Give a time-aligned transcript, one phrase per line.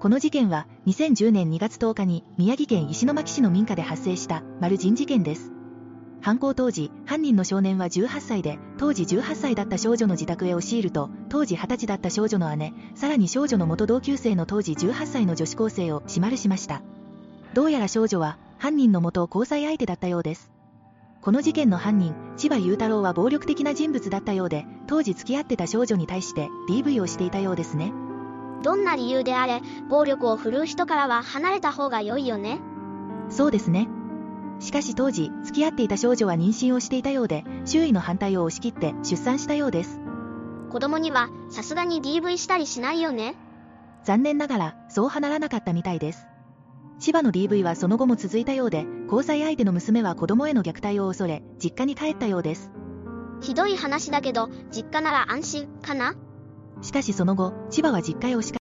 [0.00, 5.50] この事件は2010年2月10日に宮城県石巻市の民家で発生した丸人事件です。
[6.20, 16.82] 犯行当時、犯人の少年は18歳で、当時18歳だった少女の自宅へ押し入ると、当時20歳だった少女の姉、さらに少女の元同級生の当時18歳の女子高生を締まるしました。
[17.54, 20.52] どうやら少女は、犯人の元交際相手だったようです。
[21.22, 27.92] この事件の犯人、千葉雄太郎は暴力的な人物だったようで、当時付き合ってた少女に対して DV をしていたようですね。
[28.62, 32.60] どんな理由であれ、暴力を振るう人からは離れた方が良いよね？
[33.30, 33.88] そうですね。
[34.60, 40.00] しかし当時、付き合っていた少女は妊娠をしていたようで、周囲の反対を押し切って出産したようです。
[40.70, 43.36] 子供には、さすがに DV したりしないよね？
[44.04, 46.26] 残念ながら、そう離らなかったみたいです。
[46.98, 52.72] 千葉の DV はその後も続いたようで、交際相手の娘は子供への虐待を恐れ、実家に帰ったようです。
[53.40, 56.16] ひどい話だけど、実家なら安心かな？
[56.82, 58.52] しかしその後、千葉は実家へ押し